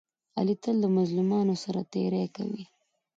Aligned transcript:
علي 0.37 0.55
تل 0.63 0.75
د 0.83 0.87
مظلومانو 0.97 1.55
سره 1.63 1.81
تېری 1.93 2.25
کوي. 2.35 2.65